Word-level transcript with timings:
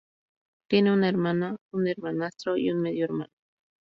Tiene 0.67 0.91
una 0.93 1.07
hermana, 1.09 1.57
un 1.73 1.87
hermanastro 1.87 2.57
y 2.57 2.71
un 2.71 2.81
medio 2.81 3.05
hermano. 3.05 3.29